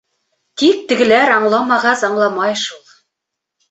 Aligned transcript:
Тик 0.61 0.79
тегеләр 0.93 1.35
аңламағас 1.37 2.05
аңламай 2.11 2.61
шул. 2.67 2.85